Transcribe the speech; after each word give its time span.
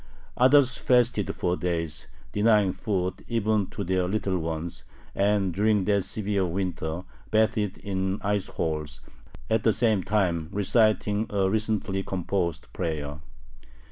Others 0.35 0.79
fasted 0.79 1.35
for 1.35 1.55
days, 1.55 2.07
denying 2.31 2.73
food 2.73 3.23
even 3.27 3.67
to 3.67 3.83
their 3.83 4.07
little 4.07 4.39
ones, 4.39 4.83
and 5.13 5.53
during 5.53 5.85
that 5.85 6.03
severe 6.05 6.43
winter 6.43 7.03
bathed 7.29 7.77
in 7.77 8.19
ice 8.23 8.47
holes, 8.47 9.01
at 9.47 9.61
the 9.61 9.71
same 9.73 10.01
time 10.03 10.49
reciting 10.51 11.27
a 11.29 11.47
recently 11.47 12.01
composed 12.01 12.65
prayer. 12.73 13.19